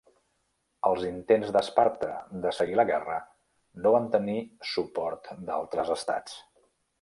[0.87, 2.09] Els intents d'Esparta
[2.45, 3.19] de seguir la guerra
[3.85, 4.39] no van tenir
[4.71, 6.41] suport d'altres estats.